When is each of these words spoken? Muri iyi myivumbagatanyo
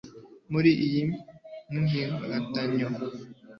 Muri 0.51 0.69
iyi 0.85 1.03
myivumbagatanyo 1.77 2.87